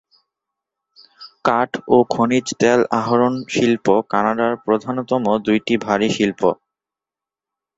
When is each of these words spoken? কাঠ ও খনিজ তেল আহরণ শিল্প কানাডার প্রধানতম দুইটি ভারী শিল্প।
কাঠ 1.45 1.69
ও 1.87 1.97
খনিজ 2.09 2.47
তেল 2.61 2.79
আহরণ 2.99 3.33
শিল্প 3.53 3.85
কানাডার 4.11 4.53
প্রধানতম 4.65 5.23
দুইটি 5.45 5.73
ভারী 5.85 6.09
শিল্প। 6.17 6.41